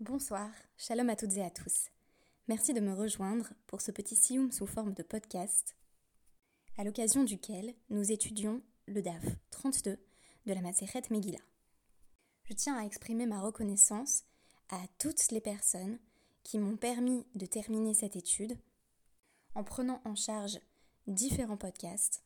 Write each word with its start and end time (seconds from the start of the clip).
Bonsoir, 0.00 0.48
shalom 0.78 1.10
à 1.10 1.14
toutes 1.14 1.36
et 1.36 1.44
à 1.44 1.50
tous. 1.50 1.90
Merci 2.48 2.72
de 2.72 2.80
me 2.80 2.94
rejoindre 2.94 3.52
pour 3.66 3.82
ce 3.82 3.90
petit 3.90 4.16
sioum 4.16 4.50
sous 4.50 4.66
forme 4.66 4.94
de 4.94 5.02
podcast, 5.02 5.76
à 6.78 6.84
l'occasion 6.84 7.22
duquel 7.22 7.74
nous 7.90 8.10
étudions 8.10 8.62
le 8.86 9.02
DAF 9.02 9.22
32 9.50 9.98
de 10.46 10.52
la 10.54 10.62
Maseret 10.62 11.02
Megillah. 11.10 11.44
Je 12.44 12.54
tiens 12.54 12.78
à 12.78 12.86
exprimer 12.86 13.26
ma 13.26 13.42
reconnaissance 13.42 14.24
à 14.70 14.80
toutes 14.98 15.30
les 15.32 15.40
personnes 15.42 15.98
qui 16.44 16.58
m'ont 16.58 16.78
permis 16.78 17.26
de 17.34 17.44
terminer 17.44 17.92
cette 17.92 18.16
étude 18.16 18.56
en 19.54 19.64
prenant 19.64 20.00
en 20.06 20.14
charge 20.14 20.58
différents 21.08 21.58
podcasts, 21.58 22.24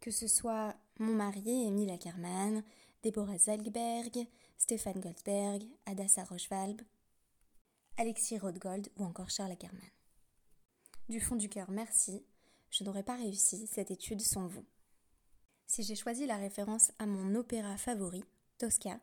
que 0.00 0.10
ce 0.10 0.26
soit 0.26 0.74
mon 0.98 1.14
mari 1.14 1.68
Émile 1.68 1.90
Ackermann, 1.90 2.64
Deborah 3.02 3.38
Zalgberg, 3.38 4.26
Stéphane 4.58 5.00
Goldberg, 5.00 5.62
Adassa 5.86 6.24
Rochvalb, 6.24 6.80
Alexis 7.96 8.38
Rothgold 8.38 8.88
ou 8.96 9.04
encore 9.04 9.30
Charles 9.30 9.52
Ackermann. 9.52 9.90
Du 11.08 11.20
fond 11.20 11.36
du 11.36 11.48
cœur, 11.48 11.70
merci. 11.70 12.24
Je 12.70 12.84
n'aurais 12.84 13.02
pas 13.02 13.16
réussi 13.16 13.66
cette 13.66 13.90
étude 13.90 14.20
sans 14.20 14.46
vous. 14.46 14.64
Si 15.66 15.82
j'ai 15.82 15.96
choisi 15.96 16.26
la 16.26 16.36
référence 16.36 16.92
à 16.98 17.06
mon 17.06 17.34
opéra 17.34 17.76
favori, 17.76 18.24
Tosca, 18.58 19.00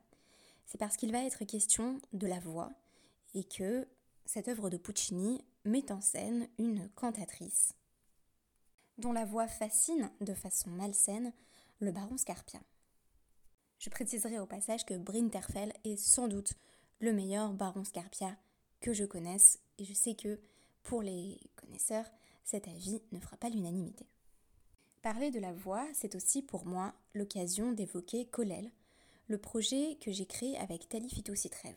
c'est 0.65 0.77
parce 0.77 0.97
qu'il 0.97 1.11
va 1.11 1.23
être 1.23 1.43
question 1.43 1.99
de 2.13 2.27
la 2.27 2.39
voix 2.39 2.71
et 3.33 3.43
que 3.43 3.87
cette 4.25 4.47
œuvre 4.47 4.69
de 4.69 4.77
Puccini 4.77 5.43
met 5.65 5.91
en 5.91 6.01
scène 6.01 6.47
une 6.57 6.89
cantatrice 6.95 7.73
dont 8.97 9.13
la 9.13 9.25
voix 9.25 9.47
fascine 9.47 10.11
de 10.21 10.33
façon 10.33 10.69
malsaine 10.69 11.33
le 11.79 11.91
baron 11.91 12.17
Scarpia. 12.17 12.59
Je 13.79 13.89
préciserai 13.89 14.39
au 14.39 14.45
passage 14.45 14.85
que 14.85 14.93
Brinterfell 14.93 15.73
est 15.85 15.95
sans 15.95 16.27
doute 16.27 16.53
le 16.99 17.13
meilleur 17.13 17.53
baron 17.53 17.85
Scarpia 17.85 18.37
que 18.81 18.93
je 18.93 19.05
connaisse 19.05 19.59
et 19.77 19.85
je 19.85 19.93
sais 19.93 20.15
que 20.15 20.39
pour 20.83 21.01
les 21.01 21.39
connaisseurs, 21.55 22.05
cet 22.43 22.67
avis 22.67 23.01
ne 23.11 23.19
fera 23.19 23.37
pas 23.37 23.49
l'unanimité. 23.49 24.05
Parler 25.01 25.31
de 25.31 25.39
la 25.39 25.53
voix, 25.53 25.87
c'est 25.93 26.15
aussi 26.15 26.41
pour 26.41 26.65
moi 26.65 26.93
l'occasion 27.13 27.71
d'évoquer 27.71 28.25
Kolel, 28.25 28.69
le 29.27 29.37
projet 29.37 29.97
que 30.01 30.11
j'ai 30.11 30.25
créé 30.25 30.57
avec 30.57 30.89
Tali 30.89 31.09
Citrev. 31.09 31.75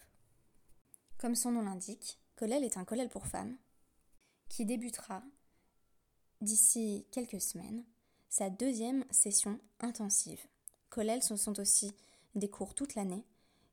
Comme 1.19 1.37
son 1.37 1.53
nom 1.53 1.63
l'indique, 1.63 2.19
Kolel 2.35 2.65
est 2.65 2.79
un 2.79 2.85
Kolel 2.85 3.11
pour 3.11 3.27
femmes 3.27 3.57
qui 4.49 4.67
débutera 4.67 5.23
d'ici 6.41 7.07
quelques 7.13 7.41
semaines 7.41 7.85
sa 8.29 8.51
deuxième 8.51 9.05
session 9.11 9.61
intensive. 9.79 10.41
Kollel, 10.93 11.23
ce 11.23 11.37
sont 11.37 11.59
aussi 11.59 11.91
des 12.35 12.51
cours 12.51 12.75
toute 12.75 12.97
l'année 12.97 13.25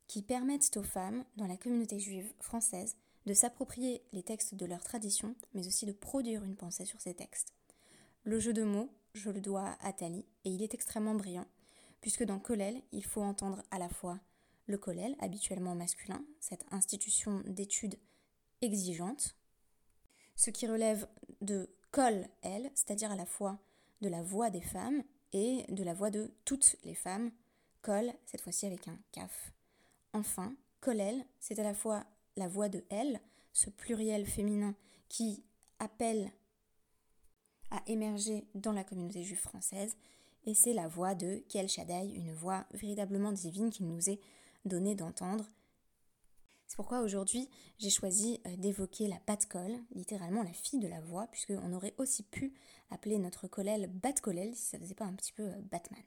qui 0.06 0.22
permettent 0.22 0.74
aux 0.78 0.82
femmes 0.82 1.22
dans 1.36 1.46
la 1.46 1.58
communauté 1.58 2.00
juive 2.00 2.32
française 2.40 2.96
de 3.26 3.34
s'approprier 3.34 4.02
les 4.12 4.22
textes 4.22 4.54
de 4.54 4.64
leur 4.64 4.82
tradition, 4.82 5.36
mais 5.52 5.66
aussi 5.66 5.84
de 5.84 5.92
produire 5.92 6.42
une 6.44 6.56
pensée 6.56 6.86
sur 6.86 6.98
ces 7.02 7.12
textes. 7.12 7.52
Le 8.24 8.40
jeu 8.40 8.54
de 8.54 8.62
mots, 8.62 8.88
je 9.12 9.28
le 9.28 9.42
dois 9.42 9.76
à 9.82 9.92
Tali, 9.92 10.24
et 10.46 10.50
il 10.50 10.62
est 10.62 10.72
extrêmement 10.72 11.14
brillant, 11.14 11.44
puisque 12.00 12.24
dans 12.24 12.38
Kollel, 12.38 12.80
il 12.90 13.04
faut 13.04 13.22
entendre 13.22 13.62
à 13.70 13.78
la 13.78 13.90
fois 13.90 14.18
le 14.66 14.78
Kollel, 14.78 15.14
habituellement 15.20 15.74
masculin, 15.74 16.24
cette 16.40 16.64
institution 16.70 17.42
d'études 17.44 17.98
exigeante, 18.62 19.36
ce 20.36 20.48
qui 20.48 20.66
relève 20.66 21.06
de 21.42 21.68
Kol 21.90 22.26
El, 22.40 22.70
c'est-à-dire 22.74 23.12
à 23.12 23.16
la 23.16 23.26
fois 23.26 23.58
de 24.00 24.08
la 24.08 24.22
voix 24.22 24.48
des 24.48 24.62
femmes 24.62 25.02
et 25.32 25.64
de 25.68 25.84
la 25.84 25.94
voix 25.94 26.10
de 26.10 26.30
toutes 26.44 26.76
les 26.84 26.94
femmes. 26.94 27.30
Kol, 27.82 28.12
cette 28.26 28.40
fois-ci 28.40 28.66
avec 28.66 28.88
un 28.88 28.98
kaf. 29.12 29.52
Enfin, 30.12 30.54
Kolel, 30.80 31.24
c'est 31.38 31.58
à 31.58 31.62
la 31.62 31.74
fois 31.74 32.04
la 32.36 32.48
voix 32.48 32.68
de 32.68 32.84
elle, 32.90 33.20
ce 33.52 33.70
pluriel 33.70 34.26
féminin 34.26 34.74
qui 35.08 35.42
appelle 35.78 36.30
à 37.70 37.82
émerger 37.86 38.46
dans 38.54 38.72
la 38.72 38.84
communauté 38.84 39.22
juive 39.22 39.38
française, 39.38 39.96
et 40.46 40.54
c'est 40.54 40.72
la 40.72 40.88
voix 40.88 41.14
de 41.14 41.42
Kel 41.48 41.68
Shaddai, 41.68 42.12
une 42.14 42.32
voix 42.32 42.66
véritablement 42.72 43.32
divine 43.32 43.70
qui 43.70 43.84
nous 43.84 44.10
est 44.10 44.20
donnée 44.64 44.94
d'entendre 44.94 45.46
c'est 46.70 46.76
pourquoi 46.76 47.00
aujourd'hui 47.00 47.48
j'ai 47.78 47.90
choisi 47.90 48.40
euh, 48.46 48.56
d'évoquer 48.56 49.08
la 49.08 49.18
Bat-Kol, 49.26 49.76
littéralement 49.96 50.44
la 50.44 50.52
fille 50.52 50.78
de 50.78 50.86
la 50.86 51.00
voix, 51.00 51.26
puisqu'on 51.26 51.72
aurait 51.72 51.96
aussi 51.98 52.22
pu 52.22 52.54
appeler 52.90 53.18
notre 53.18 53.48
collèle 53.48 53.88
Bat-Kolel 53.88 54.54
si 54.54 54.62
ça 54.62 54.78
faisait 54.78 54.94
pas 54.94 55.04
un 55.04 55.14
petit 55.14 55.32
peu 55.32 55.42
euh, 55.42 55.60
Batman. 55.72 56.00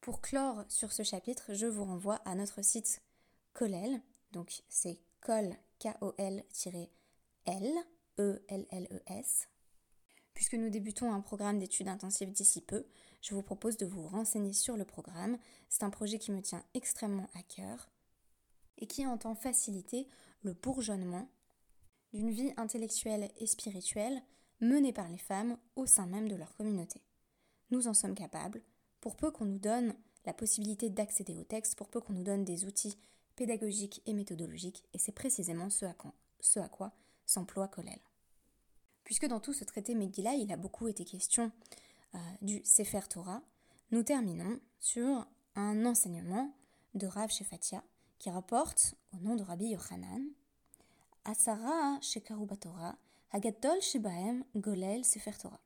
Pour 0.00 0.20
clore 0.20 0.64
sur 0.68 0.92
ce 0.92 1.02
chapitre, 1.02 1.52
je 1.52 1.66
vous 1.66 1.84
renvoie 1.84 2.20
à 2.24 2.36
notre 2.36 2.62
site 2.62 3.02
Kolel, 3.54 4.00
donc 4.30 4.62
c'est 4.68 5.00
kol, 5.20 5.56
K-O-L-L, 5.80 6.88
E-L-L-E-S. 8.20 9.48
Puisque 10.32 10.54
nous 10.54 10.70
débutons 10.70 11.12
un 11.12 11.20
programme 11.20 11.58
d'études 11.58 11.88
intensives 11.88 12.30
d'ici 12.30 12.60
peu, 12.60 12.86
je 13.20 13.34
vous 13.34 13.42
propose 13.42 13.76
de 13.76 13.86
vous 13.86 14.06
renseigner 14.06 14.52
sur 14.52 14.76
le 14.76 14.84
programme. 14.84 15.38
C'est 15.68 15.82
un 15.82 15.90
projet 15.90 16.20
qui 16.20 16.30
me 16.30 16.40
tient 16.40 16.62
extrêmement 16.72 17.28
à 17.34 17.42
cœur 17.42 17.90
et 18.78 18.86
qui 18.86 19.06
entend 19.06 19.34
faciliter 19.34 20.08
le 20.42 20.54
bourgeonnement 20.54 21.28
d'une 22.12 22.30
vie 22.30 22.52
intellectuelle 22.56 23.30
et 23.38 23.46
spirituelle 23.46 24.22
menée 24.60 24.92
par 24.92 25.08
les 25.08 25.18
femmes 25.18 25.58
au 25.76 25.86
sein 25.86 26.06
même 26.06 26.28
de 26.28 26.36
leur 26.36 26.54
communauté. 26.54 27.02
Nous 27.70 27.88
en 27.88 27.94
sommes 27.94 28.14
capables, 28.14 28.62
pour 29.00 29.16
peu 29.16 29.30
qu'on 29.30 29.44
nous 29.44 29.58
donne 29.58 29.94
la 30.24 30.32
possibilité 30.32 30.88
d'accéder 30.88 31.36
au 31.36 31.44
texte, 31.44 31.76
pour 31.76 31.88
peu 31.88 32.00
qu'on 32.00 32.14
nous 32.14 32.24
donne 32.24 32.44
des 32.44 32.64
outils 32.64 32.98
pédagogiques 33.36 34.02
et 34.06 34.14
méthodologiques, 34.14 34.84
et 34.94 34.98
c'est 34.98 35.12
précisément 35.12 35.68
ce 35.68 35.84
à, 35.84 36.68
quoi 36.68 36.92
s'emploie 37.26 37.68
Kollel. 37.68 38.00
Puisque 39.04 39.26
dans 39.26 39.40
tout 39.40 39.52
ce 39.52 39.64
traité 39.64 39.94
Megillah, 39.94 40.34
il 40.34 40.50
a 40.52 40.56
beaucoup 40.56 40.88
été 40.88 41.04
question 41.04 41.52
euh, 42.14 42.18
du 42.40 42.64
Sefer 42.64 43.02
Torah, 43.10 43.42
nous 43.90 44.02
terminons 44.02 44.58
sur 44.80 45.26
un 45.54 45.84
enseignement 45.84 46.52
de 46.94 47.06
Rav 47.06 47.30
Shefatia, 47.30 47.84
qui 48.18 48.30
rapporte, 48.30 48.94
au 49.12 49.18
nom 49.18 49.36
de 49.36 49.42
Rabbi 49.42 49.66
Yochanan, 49.68 50.22
Asara 51.24 51.98
Shekarubatora, 52.00 52.96
Hagadol 53.32 53.80
Shebaem 53.80 54.44
Golel 54.54 55.04
Sefer 55.04 55.32
Torah. 55.32 55.60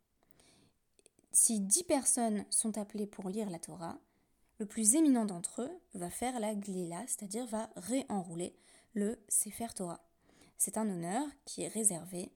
Si 1.33 1.61
dix 1.61 1.85
personnes 1.85 2.45
sont 2.51 2.79
appelées 2.79 3.07
pour 3.07 3.29
lire 3.29 3.51
la 3.51 3.59
Torah, 3.59 3.99
le 4.59 4.67
plus 4.67 4.95
éminent 4.95 5.25
d'entre 5.25 5.63
eux 5.63 5.81
va 5.95 6.11
faire 6.11 6.41
la 6.41 6.55
glila, 6.55 7.03
c'est-à-dire 7.07 7.47
va 7.47 7.71
réenrouler 7.77 8.57
le 8.95 9.19
Sefer 9.29 9.69
Torah. 9.75 10.01
C'est 10.57 10.77
un 10.77 10.89
honneur 10.89 11.27
qui 11.45 11.63
est 11.63 11.69
réservé 11.69 12.33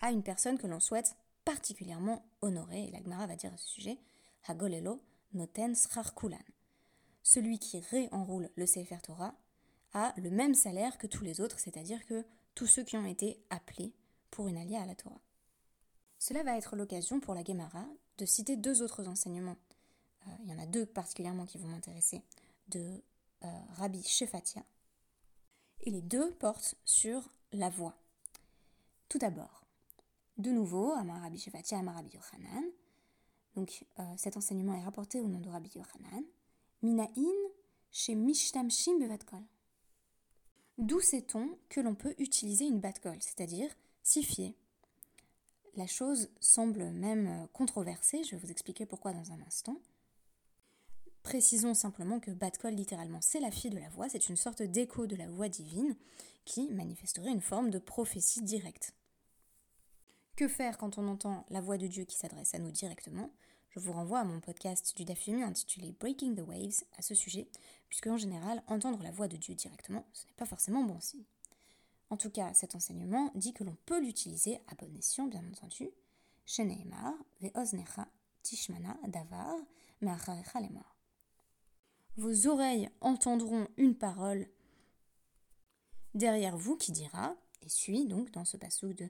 à 0.00 0.12
une 0.12 0.22
personne 0.22 0.58
que 0.58 0.66
l'on 0.66 0.80
souhaite 0.80 1.16
particulièrement 1.44 2.24
honorer, 2.40 2.84
et 2.84 2.90
la 2.90 3.02
Gemara 3.02 3.26
va 3.26 3.36
dire 3.36 3.52
à 3.52 3.56
ce 3.56 3.68
sujet, 3.68 3.98
Hagolelo 4.46 5.02
Noten 5.32 5.74
Srar 5.74 6.14
Kulan 6.14 6.38
celui 7.24 7.58
qui 7.58 7.80
réenroule 7.80 8.50
le 8.54 8.66
Sefer 8.66 8.98
Torah 9.02 9.34
a 9.94 10.12
le 10.18 10.30
même 10.30 10.54
salaire 10.54 10.98
que 10.98 11.06
tous 11.06 11.24
les 11.24 11.40
autres, 11.40 11.58
c'est-à-dire 11.58 12.04
que 12.06 12.24
tous 12.54 12.66
ceux 12.66 12.84
qui 12.84 12.96
ont 12.96 13.06
été 13.06 13.42
appelés 13.50 13.94
pour 14.30 14.46
une 14.46 14.58
alliée 14.58 14.76
à 14.76 14.86
la 14.86 14.94
Torah. 14.94 15.20
Cela 16.18 16.42
va 16.42 16.56
être 16.56 16.76
l'occasion 16.76 17.20
pour 17.20 17.34
la 17.34 17.42
Gemara 17.42 17.86
de 18.18 18.26
citer 18.26 18.56
deux 18.56 18.82
autres 18.82 19.08
enseignements. 19.08 19.56
Euh, 20.26 20.30
il 20.44 20.50
y 20.50 20.54
en 20.54 20.58
a 20.58 20.66
deux 20.66 20.86
particulièrement 20.86 21.46
qui 21.46 21.58
vont 21.58 21.68
m'intéresser, 21.68 22.22
de 22.68 23.02
euh, 23.42 23.48
Rabbi 23.70 24.02
Shefatia. 24.02 24.62
Et 25.80 25.90
les 25.90 26.02
deux 26.02 26.30
portent 26.34 26.76
sur 26.84 27.30
la 27.52 27.70
voix. 27.70 27.96
Tout 29.08 29.18
d'abord, 29.18 29.64
de 30.36 30.50
nouveau, 30.50 30.92
Amar 30.92 31.22
Rabbi 31.22 31.38
Shefatia, 31.38 31.78
Amar 31.78 31.94
Rabbi 31.96 32.10
Yochanan. 32.10 32.64
Donc 33.54 33.86
euh, 33.98 34.02
cet 34.16 34.36
enseignement 34.36 34.74
est 34.74 34.84
rapporté 34.84 35.20
au 35.20 35.28
nom 35.28 35.40
de 35.40 35.48
Rabbi 35.48 35.70
Yochanan. 35.74 36.24
Minaïn 36.84 37.32
chez 37.90 38.14
Mishtamshim. 38.14 39.08
D'où 40.76 41.00
sait-on 41.00 41.56
que 41.70 41.80
l'on 41.80 41.94
peut 41.94 42.14
utiliser 42.18 42.66
une 42.66 42.78
batkol, 42.78 43.16
c'est-à-dire 43.20 43.70
sifier 44.02 44.54
La 45.76 45.86
chose 45.86 46.28
semble 46.40 46.90
même 46.90 47.48
controversée, 47.54 48.22
je 48.22 48.32
vais 48.32 48.36
vous 48.36 48.50
expliquer 48.50 48.84
pourquoi 48.84 49.14
dans 49.14 49.32
un 49.32 49.40
instant. 49.46 49.80
Précisons 51.22 51.72
simplement 51.72 52.20
que 52.20 52.32
batkol, 52.32 52.74
littéralement, 52.74 53.22
c'est 53.22 53.40
la 53.40 53.50
fille 53.50 53.70
de 53.70 53.78
la 53.78 53.88
voix, 53.88 54.10
c'est 54.10 54.28
une 54.28 54.36
sorte 54.36 54.60
d'écho 54.62 55.06
de 55.06 55.16
la 55.16 55.26
voix 55.26 55.48
divine 55.48 55.96
qui 56.44 56.68
manifesterait 56.68 57.32
une 57.32 57.40
forme 57.40 57.70
de 57.70 57.78
prophétie 57.78 58.42
directe. 58.42 58.92
Que 60.36 60.48
faire 60.48 60.76
quand 60.76 60.98
on 60.98 61.08
entend 61.08 61.46
la 61.48 61.62
voix 61.62 61.78
de 61.78 61.86
Dieu 61.86 62.04
qui 62.04 62.18
s'adresse 62.18 62.54
à 62.54 62.58
nous 62.58 62.72
directement? 62.72 63.30
Je 63.74 63.80
vous 63.80 63.92
renvoie 63.92 64.20
à 64.20 64.24
mon 64.24 64.38
podcast 64.38 64.96
du 64.96 65.04
Dafumi 65.04 65.42
intitulé 65.42 65.90
Breaking 65.98 66.36
the 66.36 66.46
Waves 66.46 66.84
à 66.96 67.02
ce 67.02 67.12
sujet, 67.16 67.48
puisque 67.88 68.06
en 68.06 68.16
général, 68.16 68.62
entendre 68.68 69.02
la 69.02 69.10
voix 69.10 69.26
de 69.26 69.36
Dieu 69.36 69.56
directement, 69.56 70.06
ce 70.12 70.26
n'est 70.26 70.34
pas 70.36 70.46
forcément 70.46 70.84
bon 70.84 71.00
signe. 71.00 71.24
En 72.08 72.16
tout 72.16 72.30
cas, 72.30 72.54
cet 72.54 72.76
enseignement 72.76 73.32
dit 73.34 73.52
que 73.52 73.64
l'on 73.64 73.76
peut 73.84 74.00
l'utiliser 74.00 74.60
à 74.68 74.76
bon 74.76 74.96
escient, 74.96 75.26
bien 75.26 75.42
entendu. 75.50 75.90
Sheneemar, 76.46 77.14
ve'oznecha, 77.40 78.06
tishmana, 78.42 78.96
davar. 79.08 79.56
Vos 82.16 82.46
oreilles 82.46 82.90
entendront 83.00 83.66
une 83.76 83.96
parole 83.96 84.46
derrière 86.14 86.56
vous 86.56 86.76
qui 86.76 86.92
dira, 86.92 87.34
et 87.62 87.68
suit 87.68 88.06
donc 88.06 88.30
dans 88.30 88.44
ce 88.44 88.56
passage 88.56 88.94
de 88.94 89.08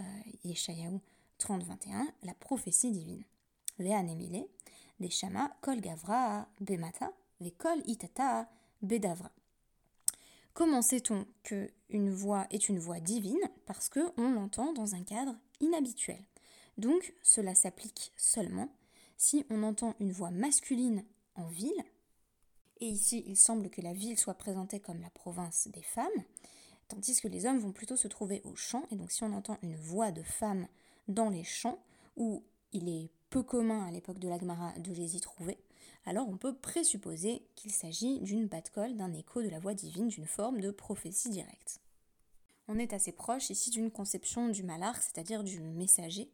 euh, 0.00 0.04
Yeshayahu 0.44 1.00
30-21, 1.38 2.06
la 2.22 2.32
prophétie 2.34 2.92
divine. 2.92 3.24
Comment 10.54 10.80
sait-on 10.80 11.26
qu'une 11.42 12.10
voix 12.10 12.46
est 12.50 12.68
une 12.68 12.78
voix 12.78 13.00
divine? 13.00 13.50
Parce 13.66 13.90
qu'on 13.90 14.30
l'entend 14.30 14.72
dans 14.72 14.94
un 14.94 15.02
cadre 15.02 15.36
inhabituel. 15.60 16.24
Donc 16.78 17.14
cela 17.22 17.54
s'applique 17.54 18.12
seulement 18.16 18.70
si 19.18 19.44
on 19.50 19.62
entend 19.62 19.94
une 20.00 20.12
voix 20.12 20.30
masculine 20.30 21.04
en 21.34 21.46
ville, 21.46 21.84
et 22.80 22.86
ici 22.86 23.24
il 23.26 23.36
semble 23.36 23.70
que 23.70 23.80
la 23.80 23.92
ville 23.92 24.18
soit 24.18 24.34
présentée 24.34 24.80
comme 24.80 25.00
la 25.00 25.10
province 25.10 25.68
des 25.68 25.82
femmes, 25.82 26.24
tandis 26.88 27.20
que 27.20 27.28
les 27.28 27.46
hommes 27.46 27.58
vont 27.58 27.72
plutôt 27.72 27.96
se 27.96 28.08
trouver 28.08 28.42
au 28.44 28.54
champ, 28.54 28.84
et 28.90 28.96
donc 28.96 29.10
si 29.10 29.24
on 29.24 29.32
entend 29.32 29.58
une 29.62 29.76
voix 29.76 30.12
de 30.12 30.22
femme 30.22 30.68
dans 31.08 31.30
les 31.30 31.44
champs, 31.44 31.78
où 32.16 32.44
il 32.72 32.88
est 32.88 33.10
peu 33.30 33.42
commun 33.42 33.86
à 33.86 33.90
l'époque 33.90 34.18
de 34.18 34.28
l'Agmara 34.28 34.72
de 34.78 34.92
les 34.92 35.16
y 35.16 35.20
trouver, 35.20 35.58
alors 36.04 36.28
on 36.28 36.36
peut 36.36 36.54
présupposer 36.54 37.42
qu'il 37.56 37.72
s'agit 37.72 38.20
d'une 38.20 38.46
batkol, 38.46 38.96
d'un 38.96 39.12
écho 39.12 39.42
de 39.42 39.48
la 39.48 39.58
voix 39.58 39.74
divine, 39.74 40.08
d'une 40.08 40.26
forme 40.26 40.60
de 40.60 40.70
prophétie 40.70 41.30
directe. 41.30 41.80
On 42.68 42.78
est 42.78 42.92
assez 42.92 43.12
proche 43.12 43.50
ici 43.50 43.70
d'une 43.70 43.90
conception 43.90 44.48
du 44.48 44.62
malar, 44.62 45.00
c'est-à-dire 45.02 45.44
du 45.44 45.60
messager, 45.60 46.30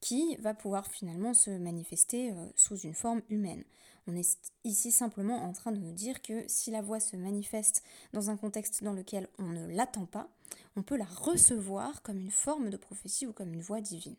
qui 0.00 0.36
va 0.36 0.54
pouvoir 0.54 0.86
finalement 0.86 1.34
se 1.34 1.50
manifester 1.50 2.30
euh, 2.30 2.46
sous 2.54 2.76
une 2.76 2.94
forme 2.94 3.22
humaine. 3.30 3.64
On 4.06 4.14
est 4.14 4.38
ici 4.64 4.92
simplement 4.92 5.42
en 5.42 5.52
train 5.52 5.72
de 5.72 5.78
nous 5.78 5.92
dire 5.92 6.22
que 6.22 6.44
si 6.46 6.70
la 6.70 6.82
voix 6.82 7.00
se 7.00 7.16
manifeste 7.16 7.82
dans 8.12 8.30
un 8.30 8.36
contexte 8.36 8.84
dans 8.84 8.92
lequel 8.92 9.28
on 9.38 9.48
ne 9.48 9.66
l'attend 9.66 10.06
pas, 10.06 10.28
on 10.76 10.82
peut 10.82 10.96
la 10.96 11.06
recevoir 11.06 12.02
comme 12.02 12.20
une 12.20 12.30
forme 12.30 12.70
de 12.70 12.76
prophétie 12.76 13.26
ou 13.26 13.32
comme 13.32 13.52
une 13.52 13.62
voix 13.62 13.80
divine. 13.80 14.14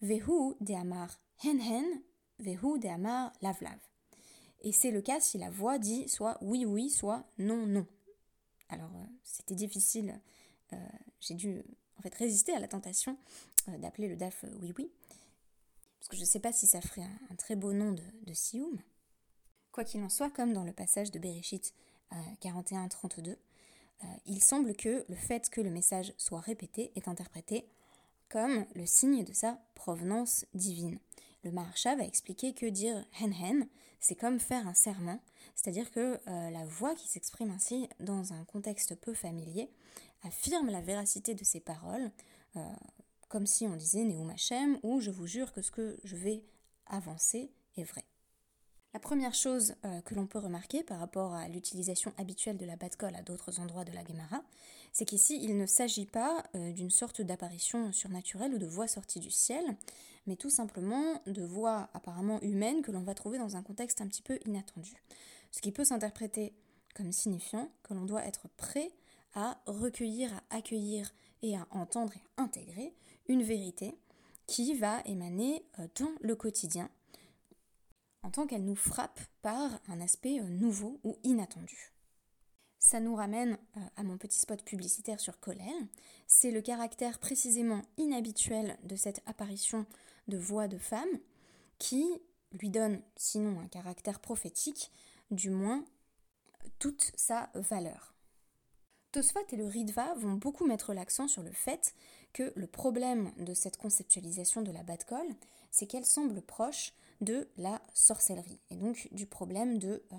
Vehu 0.00 0.54
de 0.60 0.74
amar 0.74 1.20
hen 1.44 1.60
hen, 1.60 2.02
vehu 2.38 2.78
de 2.78 2.88
amar 2.88 3.32
lav 3.42 3.60
lav. 3.60 3.78
Et 4.60 4.72
c'est 4.72 4.90
le 4.90 5.02
cas 5.02 5.20
si 5.20 5.38
la 5.38 5.50
voix 5.50 5.78
dit 5.78 6.08
soit 6.08 6.38
oui 6.40 6.64
oui, 6.64 6.90
soit 6.90 7.24
non 7.38 7.66
non. 7.66 7.86
Alors 8.68 8.90
euh, 8.96 9.04
c'était 9.24 9.54
difficile, 9.54 10.20
euh, 10.72 10.76
j'ai 11.20 11.34
dû 11.34 11.62
en 11.98 12.02
fait 12.02 12.14
résister 12.14 12.52
à 12.52 12.60
la 12.60 12.68
tentation 12.68 13.16
euh, 13.68 13.78
d'appeler 13.78 14.08
le 14.08 14.16
DAF 14.16 14.44
oui 14.60 14.72
oui, 14.76 14.90
parce 15.98 16.08
que 16.08 16.16
je 16.16 16.22
ne 16.22 16.26
sais 16.26 16.40
pas 16.40 16.52
si 16.52 16.66
ça 16.66 16.80
ferait 16.80 17.06
un, 17.30 17.34
très 17.36 17.56
beau 17.56 17.72
nom 17.72 17.92
de, 17.92 18.02
de 18.24 18.34
Sioum. 18.34 18.78
Quoi 19.72 19.84
qu'il 19.84 20.02
en 20.02 20.08
soit, 20.08 20.30
comme 20.30 20.52
dans 20.52 20.64
le 20.64 20.72
passage 20.72 21.10
de 21.10 21.18
Bereshit 21.18 21.72
41-32, 22.40 23.36
il 24.26 24.42
semble 24.42 24.74
que 24.74 25.04
le 25.08 25.14
fait 25.14 25.50
que 25.50 25.60
le 25.60 25.70
message 25.70 26.14
soit 26.16 26.40
répété 26.40 26.90
est 26.96 27.06
interprété 27.06 27.68
comme 28.28 28.66
le 28.74 28.86
signe 28.86 29.24
de 29.24 29.32
sa 29.32 29.58
provenance 29.74 30.44
divine. 30.54 30.98
Le 31.44 31.50
Maharsha 31.50 31.96
va 31.96 32.04
expliquer 32.04 32.52
que 32.52 32.66
dire 32.66 33.04
hen 33.20 33.32
hen, 33.32 33.68
c'est 34.00 34.14
comme 34.14 34.38
faire 34.38 34.66
un 34.66 34.74
serment, 34.74 35.20
c'est-à-dire 35.54 35.90
que 35.90 36.20
euh, 36.28 36.50
la 36.50 36.64
voix 36.64 36.94
qui 36.94 37.08
s'exprime 37.08 37.50
ainsi 37.50 37.88
dans 38.00 38.32
un 38.32 38.44
contexte 38.44 38.94
peu 38.96 39.14
familier 39.14 39.70
affirme 40.22 40.70
la 40.70 40.80
véracité 40.80 41.34
de 41.34 41.44
ses 41.44 41.60
paroles, 41.60 42.10
euh, 42.56 42.60
comme 43.28 43.46
si 43.46 43.66
on 43.66 43.76
disait 43.76 44.04
Neum 44.04 44.30
Hashem 44.30 44.78
ou 44.82 45.00
je 45.00 45.10
vous 45.10 45.26
jure 45.26 45.52
que 45.52 45.62
ce 45.62 45.70
que 45.70 45.98
je 46.04 46.16
vais 46.16 46.44
avancer 46.86 47.52
est 47.76 47.84
vrai. 47.84 48.04
La 48.94 49.00
première 49.00 49.34
chose 49.34 49.74
euh, 49.84 50.00
que 50.00 50.14
l'on 50.14 50.26
peut 50.26 50.38
remarquer 50.38 50.82
par 50.82 50.98
rapport 50.98 51.34
à 51.34 51.48
l'utilisation 51.48 52.12
habituelle 52.16 52.56
de 52.56 52.64
la 52.64 52.76
batkol 52.76 53.14
à 53.14 53.22
d'autres 53.22 53.60
endroits 53.60 53.84
de 53.84 53.92
la 53.92 54.04
Gemara, 54.04 54.42
c'est 54.92 55.04
qu'ici 55.04 55.38
il 55.42 55.56
ne 55.56 55.66
s'agit 55.66 56.06
pas 56.06 56.44
d'une 56.54 56.90
sorte 56.90 57.20
d'apparition 57.20 57.92
surnaturelle 57.92 58.54
ou 58.54 58.58
de 58.58 58.66
voix 58.66 58.88
sortie 58.88 59.20
du 59.20 59.30
ciel, 59.30 59.76
mais 60.26 60.36
tout 60.36 60.50
simplement 60.50 61.20
de 61.26 61.42
voix 61.42 61.90
apparemment 61.92 62.40
humaines 62.40 62.82
que 62.82 62.90
l'on 62.90 63.02
va 63.02 63.14
trouver 63.14 63.38
dans 63.38 63.56
un 63.56 63.62
contexte 63.62 64.00
un 64.00 64.06
petit 64.06 64.22
peu 64.22 64.38
inattendu. 64.46 64.94
Ce 65.50 65.60
qui 65.60 65.72
peut 65.72 65.84
s'interpréter 65.84 66.54
comme 66.94 67.12
signifiant 67.12 67.70
que 67.82 67.94
l'on 67.94 68.04
doit 68.04 68.24
être 68.24 68.48
prêt 68.56 68.90
à 69.34 69.60
recueillir, 69.66 70.32
à 70.50 70.56
accueillir 70.56 71.12
et 71.42 71.56
à 71.56 71.66
entendre 71.70 72.12
et 72.16 72.22
intégrer 72.36 72.92
une 73.28 73.42
vérité 73.42 73.94
qui 74.46 74.74
va 74.74 75.00
émaner 75.04 75.64
euh, 75.78 75.86
dans 76.00 76.10
le 76.20 76.34
quotidien 76.34 76.90
tant 78.30 78.46
qu'elle 78.46 78.64
nous 78.64 78.76
frappe 78.76 79.20
par 79.42 79.80
un 79.88 80.00
aspect 80.00 80.40
euh, 80.40 80.48
nouveau 80.48 81.00
ou 81.04 81.16
inattendu. 81.24 81.92
Ça 82.78 83.00
nous 83.00 83.14
ramène 83.14 83.58
euh, 83.76 83.80
à 83.96 84.02
mon 84.02 84.18
petit 84.18 84.38
spot 84.38 84.62
publicitaire 84.62 85.20
sur 85.20 85.40
Colel. 85.40 85.88
C'est 86.26 86.50
le 86.50 86.62
caractère 86.62 87.18
précisément 87.18 87.82
inhabituel 87.96 88.78
de 88.84 88.96
cette 88.96 89.22
apparition 89.26 89.86
de 90.28 90.38
voix 90.38 90.68
de 90.68 90.78
femme 90.78 91.08
qui 91.78 92.04
lui 92.52 92.70
donne, 92.70 93.02
sinon 93.16 93.60
un 93.60 93.68
caractère 93.68 94.20
prophétique, 94.20 94.90
du 95.30 95.50
moins 95.50 95.84
toute 96.78 97.12
sa 97.16 97.50
valeur. 97.54 98.14
Tosfot 99.12 99.40
et 99.50 99.56
le 99.56 99.66
Ritva 99.66 100.14
vont 100.14 100.34
beaucoup 100.34 100.66
mettre 100.66 100.92
l'accent 100.92 101.28
sur 101.28 101.42
le 101.42 101.52
fait 101.52 101.94
que 102.32 102.52
le 102.54 102.66
problème 102.66 103.32
de 103.38 103.54
cette 103.54 103.78
conceptualisation 103.78 104.62
de 104.62 104.70
la 104.70 104.82
Batkol, 104.82 105.26
c'est 105.70 105.86
qu'elle 105.86 106.04
semble 106.04 106.42
proche 106.42 106.92
de 107.20 107.48
la 107.56 107.80
sorcellerie, 107.94 108.60
et 108.70 108.76
donc 108.76 109.08
du 109.12 109.26
problème 109.26 109.78
de 109.78 110.02
euh. 110.12 110.16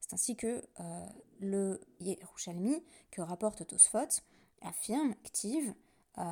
C'est 0.00 0.14
ainsi 0.14 0.36
que 0.36 0.62
euh, 0.80 1.06
le 1.40 1.80
Yerushalmi, 2.00 2.82
que 3.10 3.20
rapporte 3.20 3.66
Tosfot, 3.66 4.22
affirme, 4.62 5.14
Ktiv, 5.24 5.74
euh, 6.18 6.22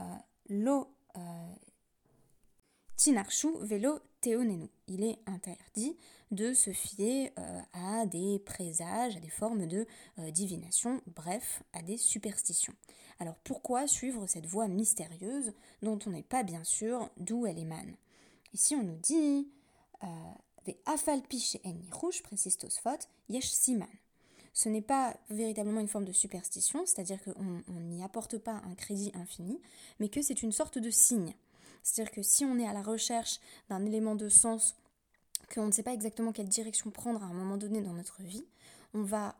lo 0.48 0.88
euh, 1.16 1.54
Tinarshu 2.96 3.48
velo 3.62 4.00
teonenu. 4.20 4.68
Il 4.88 5.04
est 5.04 5.18
interdit 5.26 5.96
de 6.30 6.52
se 6.52 6.72
fier 6.72 7.32
à 7.72 8.04
des 8.06 8.40
présages, 8.40 9.16
à 9.16 9.20
des 9.20 9.30
formes 9.30 9.66
de 9.66 9.86
divination, 10.30 11.00
bref, 11.06 11.62
à 11.72 11.80
des 11.80 11.96
superstitions. 11.96 12.74
Alors 13.20 13.36
pourquoi 13.44 13.86
suivre 13.86 14.26
cette 14.26 14.46
voie 14.46 14.66
mystérieuse 14.66 15.52
dont 15.82 15.98
on 16.06 16.10
n'est 16.10 16.24
pas 16.24 16.42
bien 16.42 16.64
sûr 16.64 17.08
d'où 17.18 17.46
elle 17.46 17.58
émane? 17.58 17.96
Ici 18.52 18.74
on 18.74 18.82
nous 18.82 18.98
dit 18.98 19.48
euh, 20.04 20.72
afalpi 20.86 21.60
en 21.64 21.74
rouge, 21.96 22.22
précise 22.22 22.58
siman. 23.40 23.88
Ce 24.52 24.68
n'est 24.68 24.82
pas 24.82 25.16
véritablement 25.30 25.80
une 25.80 25.88
forme 25.88 26.04
de 26.04 26.12
superstition, 26.12 26.84
c'est-à-dire 26.84 27.20
qu'on 27.22 27.80
n'y 27.80 28.02
apporte 28.02 28.38
pas 28.38 28.60
un 28.64 28.74
crédit 28.74 29.12
infini, 29.14 29.60
mais 30.00 30.08
que 30.08 30.20
c'est 30.20 30.42
une 30.42 30.52
sorte 30.52 30.78
de 30.78 30.90
signe. 30.90 31.34
C'est-à-dire 31.82 32.12
que 32.12 32.22
si 32.22 32.44
on 32.44 32.58
est 32.58 32.66
à 32.66 32.72
la 32.72 32.82
recherche 32.82 33.40
d'un 33.68 33.84
élément 33.86 34.16
de 34.16 34.28
sens, 34.28 34.74
qu'on 35.54 35.66
ne 35.66 35.72
sait 35.72 35.82
pas 35.82 35.94
exactement 35.94 36.32
quelle 36.32 36.48
direction 36.48 36.90
prendre 36.90 37.22
à 37.22 37.26
un 37.26 37.32
moment 37.32 37.56
donné 37.56 37.80
dans 37.80 37.92
notre 37.92 38.22
vie, 38.22 38.44
on 38.94 39.02
va 39.02 39.36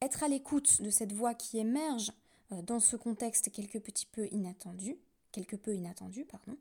être 0.00 0.22
à 0.22 0.28
l'écoute 0.28 0.82
de 0.82 0.90
cette 0.90 1.12
voix 1.12 1.34
qui 1.34 1.58
émerge 1.58 2.12
euh, 2.52 2.62
dans 2.62 2.80
ce 2.80 2.96
contexte 2.96 3.50
quelque 3.52 3.78
petit 3.78 4.06
peu 4.06 4.28
inattendu, 4.30 4.96
quelque 5.32 5.56
peu 5.56 5.74
inattendu, 5.74 6.24
pardon, 6.24 6.56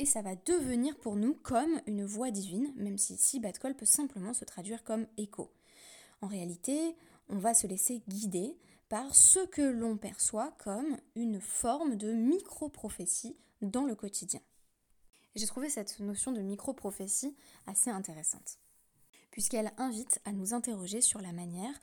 et 0.00 0.06
ça 0.06 0.22
va 0.22 0.34
devenir 0.34 0.96
pour 0.96 1.14
nous 1.14 1.34
comme 1.34 1.78
une 1.86 2.06
voix 2.06 2.30
divine, 2.30 2.72
même 2.76 2.96
si 2.96 3.12
ici 3.12 3.38
Batkol 3.38 3.76
peut 3.76 3.84
simplement 3.84 4.32
se 4.32 4.46
traduire 4.46 4.82
comme 4.82 5.06
écho. 5.18 5.52
En 6.22 6.26
réalité, 6.26 6.96
on 7.28 7.36
va 7.36 7.52
se 7.52 7.66
laisser 7.66 8.02
guider 8.08 8.56
par 8.88 9.14
ce 9.14 9.40
que 9.48 9.60
l'on 9.60 9.98
perçoit 9.98 10.52
comme 10.52 10.96
une 11.16 11.38
forme 11.38 11.96
de 11.96 12.14
micro-prophétie 12.14 13.36
dans 13.60 13.84
le 13.84 13.94
quotidien. 13.94 14.40
J'ai 15.36 15.46
trouvé 15.46 15.68
cette 15.68 16.00
notion 16.00 16.32
de 16.32 16.40
micro-prophétie 16.40 17.36
assez 17.66 17.90
intéressante, 17.90 18.58
puisqu'elle 19.30 19.70
invite 19.76 20.18
à 20.24 20.32
nous 20.32 20.54
interroger 20.54 21.02
sur 21.02 21.20
la 21.20 21.32
manière 21.32 21.78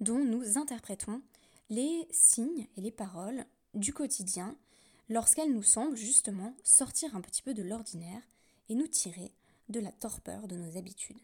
dont 0.00 0.18
nous 0.18 0.58
interprétons 0.58 1.22
les 1.68 2.08
signes 2.10 2.66
et 2.76 2.80
les 2.80 2.90
paroles 2.90 3.44
du 3.74 3.94
quotidien 3.94 4.56
lorsqu'elles 5.10 5.52
nous 5.52 5.62
semblent 5.62 5.96
justement 5.96 6.54
sortir 6.64 7.14
un 7.14 7.20
petit 7.20 7.42
peu 7.42 7.52
de 7.52 7.62
l'ordinaire 7.62 8.22
et 8.70 8.74
nous 8.74 8.86
tirer 8.86 9.32
de 9.68 9.80
la 9.80 9.92
torpeur 9.92 10.48
de 10.48 10.56
nos 10.56 10.78
habitudes. 10.78 11.20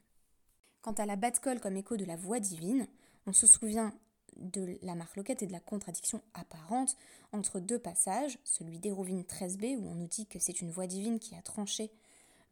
Quant 0.83 0.93
à 0.93 1.07
la 1.07 1.17
batte-colle 1.17 1.61
comme 1.61 1.77
écho 1.77 1.97
de 1.97 2.05
la 2.05 2.17
voix 2.17 2.41
divine, 2.41 2.87
on 3.27 3.33
se 3.33 3.47
souvient 3.47 3.95
de 4.37 4.79
la 4.83 4.95
marloquette 4.95 5.43
et 5.43 5.47
de 5.47 5.53
la 5.53 5.61
contradiction 5.61 6.21
apparente 6.35 6.97
entre 7.33 7.61
deux 7.61 7.79
passages, 7.79 8.39
celui 8.45 8.79
d'Hérovine 8.79 9.23
13b 9.23 9.79
où 9.79 9.89
on 9.89 9.95
nous 9.95 10.09
dit 10.09 10.27
que 10.27 10.39
c'est 10.39 10.61
une 10.61 10.71
voix 10.71 10.87
divine 10.87 11.19
qui 11.19 11.35
a 11.35 11.43
tranché 11.43 11.91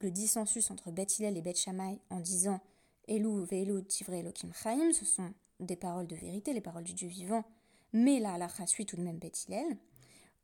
le 0.01 0.11
dissensus 0.11 0.71
entre 0.71 0.91
Beth 0.91 1.21
et 1.21 1.43
Beth 1.43 1.59
Shammai 1.59 1.99
en 2.11 2.21
disant 2.21 2.61
Elou 3.07 3.45
ve'elou 3.45 3.83
tivre 3.83 4.15
Elohim 4.15 4.53
chaim, 4.53 4.93
ce 4.93 5.05
sont 5.05 5.33
des 5.61 5.77
paroles 5.77 6.07
de 6.07 6.17
vérité, 6.17 6.53
les 6.53 6.61
paroles 6.61 6.85
du 6.85 6.95
Dieu 6.95 7.09
vivant, 7.09 7.45
mais 7.93 8.19
la 8.19 8.35
halakha 8.35 8.67
suit 8.67 8.87
tout 8.87 8.97
de 8.97 9.03
même 9.03 9.19
Beth 9.19 9.47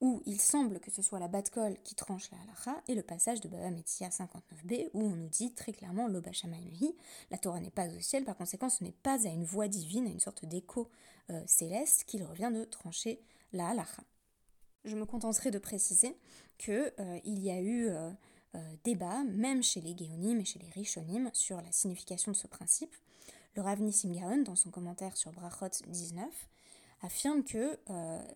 où 0.00 0.22
il 0.24 0.40
semble 0.40 0.80
que 0.80 0.90
ce 0.90 1.02
soit 1.02 1.18
la 1.18 1.28
Batkol 1.28 1.76
qui 1.84 1.94
tranche 1.94 2.30
la 2.30 2.38
halacha, 2.42 2.82
et 2.88 2.94
le 2.94 3.02
passage 3.02 3.40
de 3.40 3.48
Baba 3.48 3.70
Metzia 3.70 4.08
59b, 4.08 4.90
où 4.94 5.02
on 5.02 5.16
nous 5.16 5.28
dit 5.28 5.52
très 5.52 5.72
clairement 5.72 6.08
Loba 6.08 6.30
la 7.30 7.38
Torah 7.38 7.60
n'est 7.60 7.70
pas 7.70 7.86
au 7.88 8.00
ciel, 8.00 8.24
par 8.24 8.36
conséquent 8.36 8.70
ce 8.70 8.82
n'est 8.82 8.92
pas 8.92 9.26
à 9.26 9.30
une 9.30 9.44
voix 9.44 9.68
divine, 9.68 10.06
à 10.06 10.10
une 10.10 10.20
sorte 10.20 10.44
d'écho 10.46 10.88
euh, 11.30 11.42
céleste 11.46 12.04
qu'il 12.04 12.24
revient 12.24 12.50
de 12.52 12.64
trancher 12.64 13.20
la 13.52 13.68
halacha. 13.68 14.02
Je 14.84 14.96
me 14.96 15.04
contenterai 15.04 15.50
de 15.50 15.58
préciser 15.58 16.16
qu'il 16.56 16.92
euh, 16.98 17.20
il 17.24 17.40
y 17.40 17.50
a 17.50 17.60
eu 17.60 17.90
euh, 17.90 18.10
débat, 18.84 19.22
même 19.24 19.62
chez 19.62 19.80
les 19.80 19.96
Géonim 19.96 20.40
et 20.40 20.44
chez 20.44 20.58
les 20.58 20.70
Rishonim, 20.70 21.30
sur 21.34 21.60
la 21.60 21.70
signification 21.72 22.32
de 22.32 22.36
ce 22.36 22.46
principe. 22.46 22.94
Le 23.54 23.62
Rav 23.62 23.80
Nissim 23.80 24.12
Gaon, 24.12 24.42
dans 24.42 24.56
son 24.56 24.70
commentaire 24.70 25.16
sur 25.16 25.32
Brachot 25.32 25.84
19, 25.86 26.26
affirme 27.02 27.44
que 27.44 27.78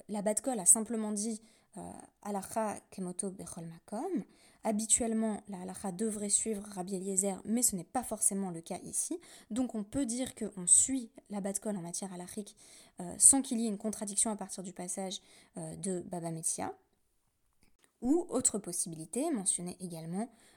la 0.09 0.23
Batkol 0.23 0.59
a 0.59 0.66
simplement 0.66 1.12
dit 1.12 1.40
Alacha 2.23 2.80
kemoto 2.90 3.30
bechol 3.30 3.66
makom. 3.66 4.25
Habituellement, 4.66 5.42
la 5.49 5.61
halacha 5.61 5.92
devrait 5.92 6.30
suivre 6.30 6.62
Rabbi 6.71 6.94
Eliezer, 6.94 7.38
mais 7.44 7.61
ce 7.61 7.76
n'est 7.76 7.85
pas 7.85 8.02
forcément 8.02 8.50
le 8.50 8.62
cas 8.62 8.78
ici. 8.83 9.21
Donc 9.50 9.75
on 9.75 9.85
peut 9.85 10.06
dire 10.06 10.35
qu'on 10.35 10.66
suit 10.66 11.11
la 11.28 11.42
Batkol 11.42 11.76
en 11.76 11.83
matière 11.83 12.11
halachique 12.14 12.56
euh, 13.00 13.14
sans 13.18 13.42
qu'il 13.42 13.61
y 13.61 13.66
ait 13.66 13.68
une 13.68 13.76
contradiction 13.76 14.30
à 14.30 14.37
partir 14.37 14.62
du 14.62 14.73
passage 14.73 15.21
euh, 15.59 15.76
de 15.76 16.00
Baba 16.00 16.30
Metzia. 16.30 16.73
Ou 18.00 18.26
autre 18.30 18.59
possibilité, 18.59 19.30
mentionnée 19.30 19.76
également 19.80 20.23
euh, 20.23 20.54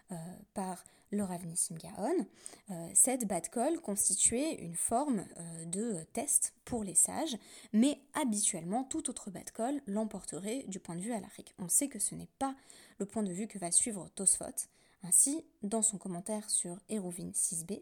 par 0.53 0.83
le 1.11 1.23
Rav 1.23 1.45
Nissim 1.45 1.77
Gaon, 1.77 2.25
euh, 2.71 2.89
cette 2.93 3.25
bad 3.27 3.49
call 3.49 3.79
constituait 3.79 4.55
une 4.55 4.75
forme 4.75 5.25
euh, 5.37 5.65
de 5.65 6.03
test 6.13 6.53
pour 6.65 6.83
les 6.83 6.95
sages, 6.95 7.37
mais 7.73 7.99
habituellement 8.13 8.83
tout 8.83 9.09
autre 9.09 9.31
bad 9.31 9.49
l'emporterait 9.87 10.65
du 10.67 10.79
point 10.79 10.95
de 10.95 11.01
vue 11.01 11.13
alarique. 11.13 11.53
On 11.59 11.69
sait 11.69 11.87
que 11.87 11.99
ce 11.99 12.15
n'est 12.15 12.29
pas 12.39 12.55
le 12.99 13.05
point 13.05 13.23
de 13.23 13.31
vue 13.31 13.47
que 13.47 13.59
va 13.59 13.71
suivre 13.71 14.09
Tosfot. 14.15 14.67
Ainsi, 15.03 15.45
dans 15.63 15.81
son 15.81 15.97
commentaire 15.97 16.49
sur 16.49 16.77
Hérovine 16.89 17.31
6b, 17.31 17.81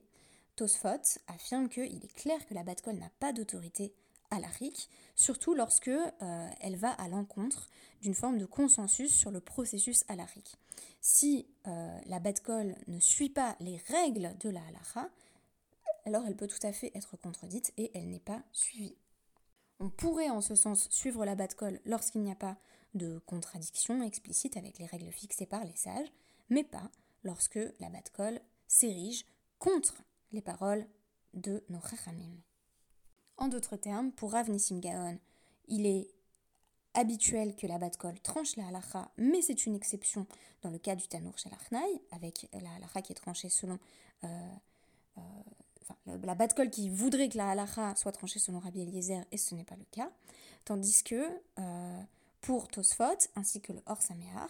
Tosfot 0.56 1.20
affirme 1.28 1.70
qu'il 1.70 2.04
est 2.04 2.14
clair 2.16 2.46
que 2.46 2.54
la 2.54 2.64
bad 2.64 2.80
call 2.82 2.98
n'a 2.98 3.12
pas 3.20 3.34
d'autorité 3.34 3.94
alarique, 4.32 4.90
surtout 5.16 5.54
lorsque 5.54 5.88
euh, 5.88 6.50
elle 6.60 6.76
va 6.76 6.92
à 6.92 7.08
l'encontre 7.08 7.70
d'une 8.02 8.14
forme 8.14 8.38
de 8.38 8.46
consensus 8.46 9.14
sur 9.14 9.32
le 9.32 9.40
processus 9.40 10.04
alarique. 10.08 10.58
Si 11.02 11.48
euh, 11.68 12.00
la 12.06 12.20
bad 12.20 12.40
call 12.42 12.76
ne 12.88 13.00
suit 13.00 13.30
pas 13.30 13.56
les 13.60 13.78
règles 13.88 14.36
de 14.40 14.50
la 14.50 14.62
halakha, 14.66 15.10
alors 16.06 16.24
elle 16.28 16.36
peut 16.36 16.48
tout 16.48 16.66
à 16.66 16.72
fait 16.72 16.92
être 16.96 17.18
contredite 17.18 17.74
et 17.78 17.92
elle 17.94 18.10
n'est 18.10 18.20
pas 18.20 18.44
suivie. 18.52 18.96
On 19.80 19.90
pourrait 19.90 20.30
en 20.30 20.42
ce 20.42 20.56
sens 20.56 20.90
suivre 20.90 21.26
la 21.26 21.36
bad 21.36 21.54
call 21.56 21.80
lorsqu'il 21.86 22.22
n'y 22.22 22.32
a 22.32 22.36
pas 22.36 22.58
de 22.94 23.20
contradiction 23.26 24.02
explicite 24.04 24.56
avec 24.56 24.80
les 24.80 24.86
règles 24.86 25.12
fixées 25.12 25.46
par 25.46 25.66
les 25.66 25.76
sages, 25.76 26.12
mais 26.50 26.64
pas 26.64 26.90
lorsque 27.24 27.60
la 27.80 27.90
bad 27.90 28.10
call 28.16 28.42
s'érige 28.68 29.26
contre 29.60 30.04
les 30.32 30.42
paroles 30.42 30.88
de 31.34 31.64
nos 31.70 31.82
chachamim. 31.82 32.38
En 33.38 33.48
d'autres 33.48 33.76
termes, 33.76 34.12
pour 34.12 34.32
Rav 34.32 34.50
Nissim 34.50 34.80
Gaon, 34.80 35.20
il 35.68 35.86
est 35.86 36.08
habituel 36.94 37.56
que 37.56 37.68
la 37.68 37.78
Batkol 37.78 38.20
tranche 38.22 38.56
la 38.56 38.68
halacha, 38.68 39.12
mais 39.18 39.42
c'est 39.42 39.66
une 39.66 39.76
exception 39.76 40.26
dans 40.62 40.70
le 40.70 40.78
cas 40.78 40.96
du 40.96 41.08
Tanour 41.08 41.38
Shalachnai, 41.38 42.02
avec 42.12 42.50
la 42.54 42.74
halacha 42.76 43.02
qui 43.02 43.12
est 43.12 43.16
tranchée 43.16 43.50
selon. 43.50 43.78
Euh, 44.24 44.28
euh, 45.18 46.18
la 46.24 46.36
Batkol 46.36 46.70
qui 46.70 46.90
voudrait 46.90 47.30
que 47.30 47.38
la 47.38 47.50
halacha 47.50 47.96
soit 47.96 48.12
tranchée 48.12 48.40
selon 48.40 48.60
Rabbi 48.60 48.82
Eliezer, 48.82 49.24
et 49.32 49.38
ce 49.38 49.54
n'est 49.54 49.64
pas 49.64 49.76
le 49.76 49.86
cas. 49.92 50.10
Tandis 50.64 51.04
que 51.04 51.30
euh, 51.60 52.02
pour 52.42 52.68
Tosfot, 52.70 53.28
ainsi 53.36 53.62
que 53.62 53.74
le 53.74 53.82
Or 53.86 54.02
Samear, 54.02 54.48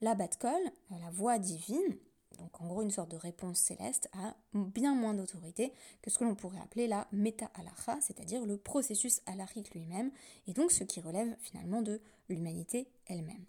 la 0.00 0.14
Batkol, 0.14 0.60
la 0.90 1.10
voix 1.10 1.38
divine, 1.38 1.96
donc 2.38 2.60
en 2.60 2.66
gros 2.66 2.82
une 2.82 2.90
sorte 2.90 3.10
de 3.10 3.16
réponse 3.16 3.58
céleste, 3.58 4.08
a 4.12 4.34
bien 4.52 4.94
moins 4.94 5.14
d'autorité 5.14 5.72
que 6.02 6.10
ce 6.10 6.18
que 6.18 6.24
l'on 6.24 6.34
pourrait 6.34 6.60
appeler 6.60 6.86
la 6.86 7.06
meta 7.12 7.50
halacha, 7.54 8.00
c'est-à-dire 8.00 8.44
le 8.44 8.56
processus 8.56 9.22
halachique 9.26 9.74
lui-même, 9.74 10.10
et 10.46 10.52
donc 10.52 10.70
ce 10.70 10.84
qui 10.84 11.00
relève 11.00 11.34
finalement 11.40 11.82
de 11.82 12.00
l'humanité 12.28 12.88
elle-même. 13.06 13.44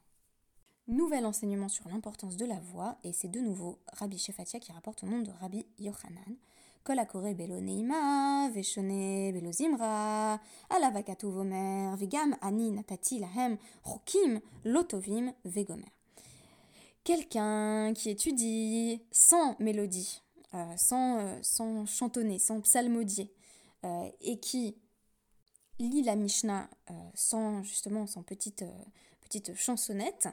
Nouvel 0.88 1.26
enseignement 1.26 1.70
sur 1.70 1.90
l'importance 1.90 2.38
de 2.38 2.46
la 2.46 2.60
voix, 2.60 2.98
et 3.04 3.12
c'est 3.12 3.28
de 3.28 3.40
nouveau 3.40 3.80
Rabbi 3.94 4.18
Shefatia 4.18 4.60
qui 4.60 4.72
rapporte 4.72 5.04
au 5.04 5.08
nom 5.08 5.22
de 5.22 5.32
Rabbi 5.32 5.66
Yochanan. 5.80 6.36
Kolakore 6.84 7.34
belo 7.34 7.60
neima, 7.60 8.52
veshone 8.54 9.34
belo 9.34 9.52
zimra, 9.52 10.40
alavakatu 10.70 11.32
vomer, 11.32 11.96
vegam 11.98 12.36
ani 12.42 12.70
natati 12.70 13.18
lahem, 13.18 13.58
chokim, 13.84 14.40
lotovim, 14.64 15.34
vegomer 15.44 15.95
quelqu'un 17.06 17.94
qui 17.94 18.10
étudie 18.10 19.02
sans 19.12 19.56
mélodie, 19.60 20.22
euh, 20.54 20.76
sans, 20.76 21.20
euh, 21.20 21.40
sans, 21.42 21.86
chantonner, 21.86 22.40
sans 22.40 22.60
psalmodier, 22.60 23.32
euh, 23.86 24.10
et 24.20 24.40
qui 24.40 24.76
lit 25.80 26.02
la 26.04 26.16
Mishnah 26.16 26.70
sans 27.14 27.62
justement 27.64 28.08
sans 28.08 28.24
petite, 28.24 28.64
petite 29.22 29.56
chansonnette, 29.56 30.30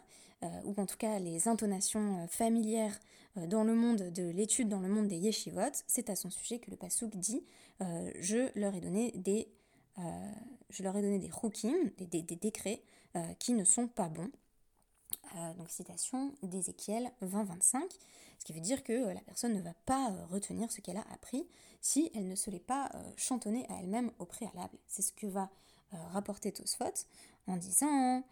ou 0.65 0.75
en 0.77 0.87
tout 0.87 0.97
cas 0.97 1.19
les 1.19 1.49
intonations 1.49 2.29
familières 2.29 2.97
dans 3.49 3.65
le 3.65 3.75
monde 3.75 4.11
de 4.13 4.23
l'étude, 4.23 4.69
dans 4.69 4.79
le 4.79 4.89
monde 4.89 5.09
des 5.09 5.17
yeshivot, 5.17 5.73
c'est 5.89 6.11
à 6.11 6.17
son 6.17 6.31
sujet 6.31 6.61
que 6.61 6.71
le 6.71 6.77
Pasuk 6.77 7.17
dit 7.17 7.45
Je 7.81 8.57
leur 8.57 8.73
ai 8.77 8.81
donné 8.81 9.11
des, 9.17 9.49
je 10.71 10.83
leur 10.85 10.97
ai 10.97 11.03
donné 11.03 11.19
des 11.19 11.31
des, 12.07 12.23
des 12.23 12.37
décrets 12.37 12.85
qui 13.41 13.55
ne 13.55 13.65
sont 13.65 13.89
pas 13.89 14.09
bons. 14.09 14.31
Euh, 15.37 15.55
donc 15.55 15.71
citation 15.71 16.35
d'Ézéchiel 16.43 17.11
20-25, 17.23 17.81
ce 18.39 18.45
qui 18.45 18.53
veut 18.53 18.61
dire 18.61 18.85
que 18.85 18.93
euh, 18.93 19.15
la 19.15 19.21
personne 19.21 19.55
ne 19.55 19.61
va 19.61 19.75
pas 19.87 20.11
euh, 20.11 20.27
retenir 20.27 20.71
ce 20.71 20.81
qu'elle 20.81 20.97
a 20.97 21.07
appris 21.13 21.47
si 21.81 22.11
elle 22.15 22.29
ne 22.29 22.35
se 22.35 22.51
l'est 22.51 22.61
pas 22.61 22.93
chantonnée 23.17 23.67
à 23.69 23.81
elle-même 23.81 24.13
au 24.21 24.25
préalable. 24.25 24.79
C'est 24.87 25.03
ce 25.03 25.11
que 25.11 25.27
va 25.27 25.51
rapporter 26.13 26.53
Tosfot 26.53 26.85
en 27.49 27.57
disant 27.57 28.23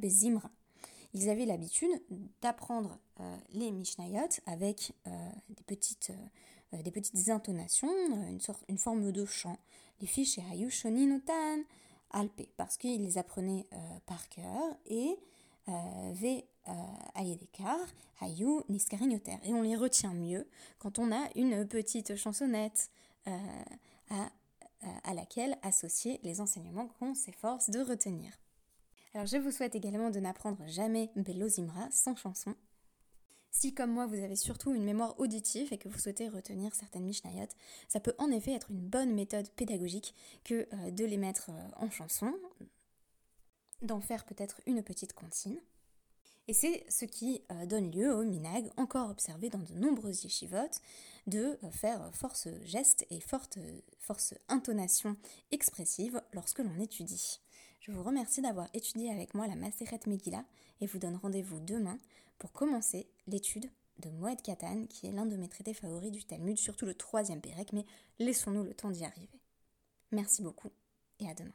Bezimra. 0.00 0.50
Ils 1.12 1.28
avaient 1.28 1.44
l'habitude 1.44 1.90
d'apprendre 2.40 3.00
les 3.52 3.72
Mishnayot 3.72 4.28
avec 4.46 4.92
des, 5.48 5.64
petites, 5.66 6.12
des 6.72 6.92
petites 6.92 7.28
intonations, 7.30 7.92
une, 8.28 8.40
sorte, 8.40 8.62
une 8.68 8.78
forme 8.78 9.10
de 9.10 9.24
chant. 9.24 9.58
Les 10.00 10.06
filles 10.06 10.24
chez 10.24 10.44
Hayu 10.52 10.70
Shoninutan 10.70 11.64
Alpé, 12.12 12.48
parce 12.56 12.76
qu'il 12.76 13.02
les 13.02 13.18
apprenait 13.18 13.66
euh, 13.72 13.76
par 14.06 14.28
cœur, 14.28 14.76
et 14.86 15.18
euh, 15.68 16.12
Ve 16.14 16.42
euh, 16.68 16.72
Ayedekar, 17.14 17.78
Hayu 18.20 18.62
Niskarignoter. 18.68 19.38
Et 19.44 19.52
on 19.52 19.62
les 19.62 19.76
retient 19.76 20.14
mieux 20.14 20.48
quand 20.78 20.98
on 20.98 21.12
a 21.12 21.28
une 21.34 21.66
petite 21.66 22.16
chansonnette 22.16 22.90
à, 24.10 24.30
à 25.04 25.14
laquelle 25.14 25.56
associer 25.62 26.18
les 26.24 26.40
enseignements 26.40 26.88
qu'on 26.98 27.14
s'efforce 27.14 27.70
de 27.70 27.80
retenir. 27.80 28.32
Alors 29.14 29.26
je 29.26 29.36
vous 29.36 29.52
souhaite 29.52 29.76
également 29.76 30.10
de 30.10 30.18
n'apprendre 30.18 30.66
jamais 30.66 31.10
Bello 31.14 31.46
Zimra 31.46 31.88
sans 31.90 32.16
chanson, 32.16 32.54
si 33.52 33.74
comme 33.74 33.92
moi 33.92 34.06
vous 34.06 34.16
avez 34.16 34.34
surtout 34.34 34.74
une 34.74 34.82
mémoire 34.82 35.18
auditive 35.20 35.72
et 35.72 35.78
que 35.78 35.88
vous 35.88 35.98
souhaitez 35.98 36.28
retenir 36.28 36.74
certaines 36.74 37.04
Mishnayot, 37.04 37.48
ça 37.86 38.00
peut 38.00 38.14
en 38.18 38.30
effet 38.30 38.52
être 38.52 38.70
une 38.70 38.80
bonne 38.80 39.14
méthode 39.14 39.48
pédagogique 39.50 40.14
que 40.42 40.66
euh, 40.72 40.90
de 40.90 41.04
les 41.04 41.18
mettre 41.18 41.50
euh, 41.50 41.68
en 41.76 41.90
chanson, 41.90 42.34
d'en 43.82 44.00
faire 44.00 44.24
peut-être 44.24 44.60
une 44.66 44.82
petite 44.82 45.12
comptine. 45.12 45.58
Et 46.48 46.54
c'est 46.54 46.84
ce 46.88 47.04
qui 47.04 47.42
euh, 47.52 47.66
donne 47.66 47.90
lieu 47.92 48.12
au 48.12 48.24
minag, 48.24 48.70
encore 48.78 49.10
observé 49.10 49.50
dans 49.50 49.60
de 49.60 49.74
nombreuses 49.74 50.24
yeshivot, 50.24 50.80
de 51.26 51.58
faire 51.70 52.10
force 52.14 52.48
geste 52.64 53.06
et 53.10 53.20
force 53.20 54.34
intonation 54.48 55.16
expressive 55.52 56.20
lorsque 56.32 56.58
l'on 56.58 56.80
étudie. 56.80 57.38
Je 57.82 57.90
vous 57.90 58.04
remercie 58.04 58.40
d'avoir 58.40 58.68
étudié 58.74 59.10
avec 59.10 59.34
moi 59.34 59.48
la 59.48 59.56
Maseret 59.56 59.98
Megillah 60.06 60.44
et 60.80 60.86
vous 60.86 61.00
donne 61.00 61.16
rendez-vous 61.16 61.58
demain 61.58 61.98
pour 62.38 62.52
commencer 62.52 63.08
l'étude 63.26 63.68
de 63.98 64.08
Moed 64.08 64.40
Katan, 64.40 64.86
qui 64.86 65.08
est 65.08 65.10
l'un 65.10 65.26
de 65.26 65.36
mes 65.36 65.48
traités 65.48 65.74
favoris 65.74 66.12
du 66.12 66.22
Talmud, 66.24 66.56
surtout 66.56 66.86
le 66.86 66.94
troisième 66.94 67.40
Pérec, 67.40 67.72
mais 67.72 67.84
laissons-nous 68.20 68.62
le 68.62 68.72
temps 68.72 68.92
d'y 68.92 69.04
arriver. 69.04 69.40
Merci 70.12 70.42
beaucoup 70.42 70.70
et 71.18 71.28
à 71.28 71.34
demain. 71.34 71.50